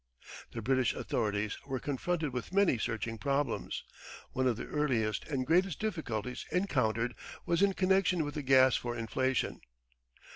[0.53, 3.83] The British authorities were confronted with many searching problems.
[4.31, 7.13] One of the earliest and greatest difficulties encountered
[7.45, 9.61] was in connection with the gas for inflation.